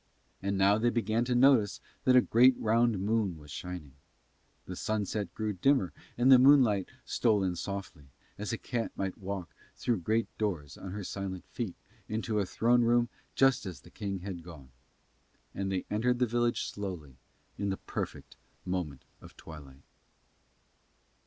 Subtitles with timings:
[0.41, 3.93] And now they began to notice that a great round moon was shining.
[4.65, 9.53] The sunset grew dimmer and the moonlight stole in softly, as a cat might walk
[9.75, 11.75] through great doors on her silent feet
[12.09, 14.71] into a throne room just as the king had gone:
[15.53, 17.17] and they entered the village slowly
[17.59, 19.83] in the perfect moment of twilight.